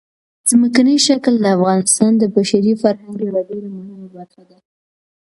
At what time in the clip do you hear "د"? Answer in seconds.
1.39-1.45, 2.17-2.23